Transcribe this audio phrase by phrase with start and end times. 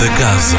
[0.00, 0.56] da Casa.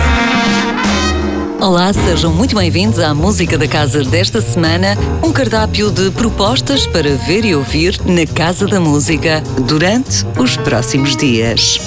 [1.60, 7.16] Olá, sejam muito bem-vindos à Música da Casa desta semana, um cardápio de propostas para
[7.16, 11.80] ver e ouvir na Casa da Música durante os próximos dias.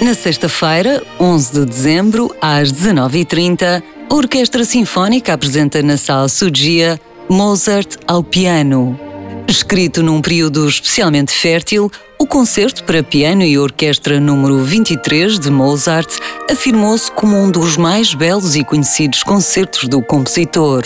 [0.00, 6.98] Na sexta-feira, 11 de dezembro, às 19h30, a Orquestra Sinfónica apresenta na Sala Sugia
[7.28, 9.03] Mozart ao piano.
[9.48, 16.08] Escrito num período especialmente fértil, o concerto para piano e orquestra número 23 de Mozart
[16.50, 20.84] afirmou-se como um dos mais belos e conhecidos concertos do compositor.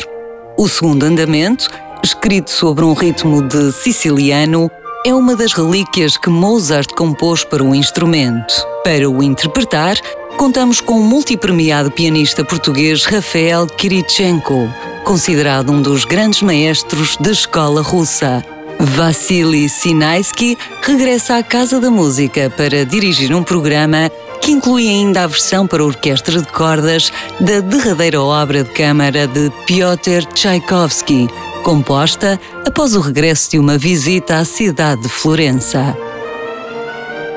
[0.57, 1.69] O segundo andamento,
[2.03, 4.71] escrito sobre um ritmo de siciliano,
[5.07, 8.67] é uma das relíquias que Mozart compôs para o instrumento.
[8.83, 9.97] Para o interpretar,
[10.37, 14.69] contamos com o multipremiado pianista português Rafael Kirichenko,
[15.09, 18.45] considerado um dos grandes maestros da escola russa.
[18.79, 24.11] Vassily Sinaisky regressa à Casa da Música para dirigir um programa
[24.43, 29.51] que inclui ainda a versão para orquestra de cordas da derradeira obra de câmara de
[29.65, 31.27] Piotr Tchaikovsky,
[31.63, 35.97] composta após o regresso de uma visita à cidade de Florença.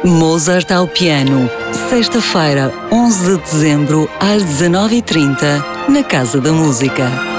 [0.04, 1.50] Mozart ao piano,
[1.90, 7.31] sexta-feira, 11 de dezembro, às 19h30, na Casa da Música.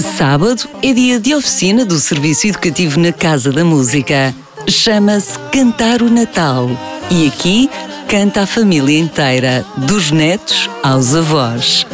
[0.00, 4.34] Sábado é dia de oficina do Serviço Educativo na Casa da Música.
[4.66, 6.70] Chama-se Cantar o Natal.
[7.10, 7.68] E aqui
[8.08, 11.86] canta a família inteira, dos netos aos avós.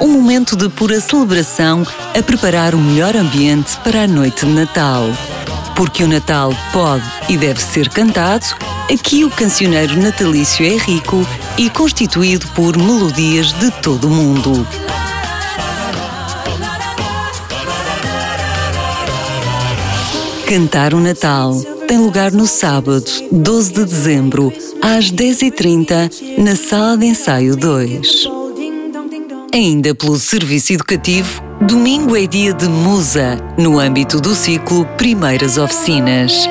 [0.00, 5.04] Um momento de pura celebração a preparar o melhor ambiente para a noite de Natal.
[5.74, 8.46] Porque o Natal pode e deve ser cantado,
[8.92, 14.66] aqui o cancioneiro natalício é rico e constituído por melodias de todo o mundo.
[20.46, 27.06] Cantar o Natal tem lugar no sábado, 12 de dezembro, às 10h30, na Sala de
[27.06, 28.28] Ensaio 2.
[29.52, 36.48] Ainda pelo Serviço Educativo, domingo é dia de Musa, no âmbito do ciclo Primeiras Oficinas.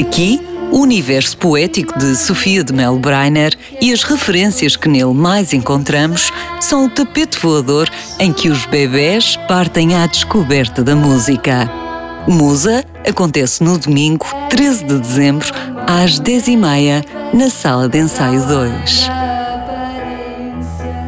[0.00, 0.40] Aqui,
[0.72, 6.32] o universo poético de Sofia de Mel Breiner e as referências que nele mais encontramos
[6.58, 7.86] são o tapete voador
[8.18, 11.83] em que os bebés partem à descoberta da música.
[12.26, 15.52] Musa acontece no domingo, 13 de dezembro,
[15.86, 17.04] às 10h30,
[17.34, 19.10] na Sala de Ensaio 2.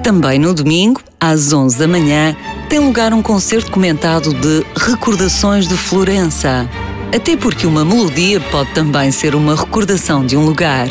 [0.02, 2.36] Também no domingo, às 11 da manhã,
[2.68, 6.68] tem lugar um concerto comentado de Recordações de Florença.
[7.14, 10.88] Até porque uma melodia pode também ser uma recordação de um lugar.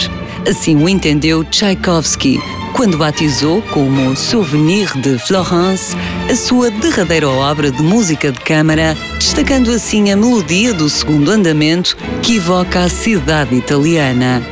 [0.50, 2.42] Assim o entendeu Tchaikovsky,
[2.76, 5.96] quando batizou como Souvenir de Florence
[6.30, 11.96] a sua derradeira obra de música de câmara, destacando assim a melodia do segundo andamento
[12.22, 14.46] que evoca a cidade italiana.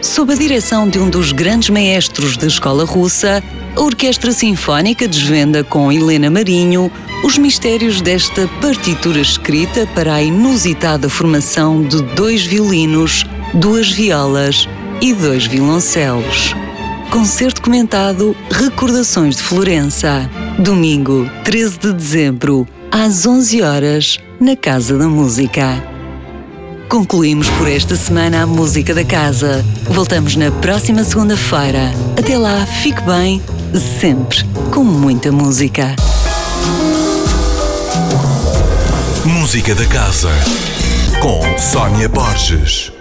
[0.00, 3.42] Sob a direção de um dos grandes maestros da escola russa,
[3.74, 6.92] a Orquestra Sinfónica desvenda com Helena Marinho
[7.24, 14.68] os mistérios desta partitura escrita para a inusitada formação de dois violinos, duas violas
[15.00, 16.54] e dois violoncelos.
[17.14, 20.28] Concerto comentado Recordações de Florença.
[20.58, 25.80] Domingo, 13 de dezembro, às 11 horas, na Casa da Música.
[26.88, 29.64] Concluímos por esta semana a Música da Casa.
[29.84, 31.92] Voltamos na próxima segunda-feira.
[32.18, 33.40] Até lá, fique bem,
[34.00, 35.94] sempre com muita música.
[39.24, 40.30] Música da Casa.
[41.22, 42.93] Com Sónia Borges.